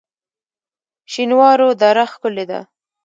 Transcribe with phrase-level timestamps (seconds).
[1.11, 2.59] شینوارو دره ښکلې ده؟